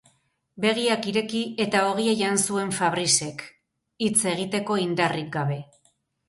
Begiak 0.63 1.03
ireki, 1.09 1.41
eta 1.65 1.81
ogia 1.89 2.15
jan 2.21 2.39
zuen 2.45 2.73
Fabricek, 2.77 3.45
hitz 4.07 4.17
egiteko 4.33 4.79
indarrik 4.87 5.31
gabe. 5.39 5.61